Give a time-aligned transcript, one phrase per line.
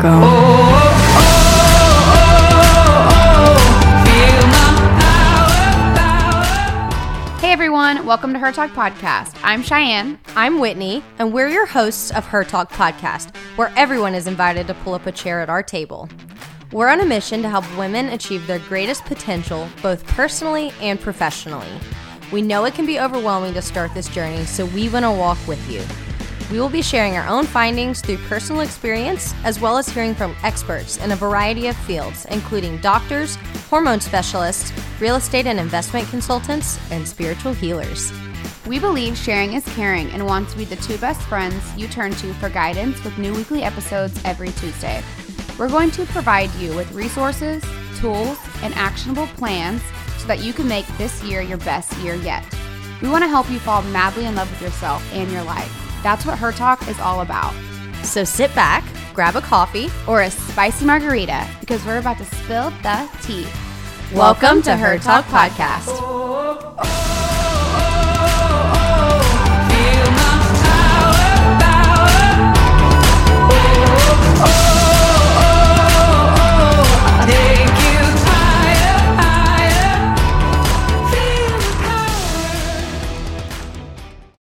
[0.00, 0.20] go.
[7.40, 9.38] Hey everyone, welcome to Her Talk Podcast.
[9.42, 10.18] I'm Cheyenne.
[10.36, 14.74] I'm Whitney, and we're your hosts of Her Talk Podcast, where everyone is invited to
[14.74, 16.08] pull up a chair at our table.
[16.72, 21.68] We're on a mission to help women achieve their greatest potential, both personally and professionally.
[22.30, 25.38] We know it can be overwhelming to start this journey, so we want to walk
[25.46, 25.82] with you.
[26.50, 30.34] We will be sharing our own findings through personal experience, as well as hearing from
[30.42, 33.36] experts in a variety of fields, including doctors,
[33.68, 38.10] hormone specialists, real estate and investment consultants, and spiritual healers.
[38.66, 42.12] We believe sharing is caring and want to be the two best friends you turn
[42.12, 45.02] to for guidance with new weekly episodes every Tuesday.
[45.58, 47.62] We're going to provide you with resources,
[47.98, 49.82] tools, and actionable plans
[50.16, 52.42] so that you can make this year your best year yet.
[53.02, 55.87] We want to help you fall madly in love with yourself and your life.
[56.02, 57.54] That's what Her Talk is all about.
[58.02, 58.84] So sit back,
[59.14, 63.46] grab a coffee, Or a spicy margarita because we're about to spill the tea.
[64.14, 66.07] Welcome to Her Talk Podcast.